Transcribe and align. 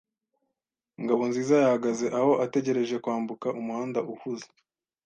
Ngabonziza 1.01 1.55
yahagaze 1.63 2.05
aho, 2.19 2.31
ategereje 2.45 2.95
kwambuka 3.03 3.47
umuhanda 3.59 3.99
uhuze. 4.13 4.47